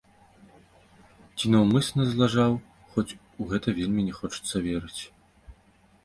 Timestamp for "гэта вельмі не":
3.51-4.15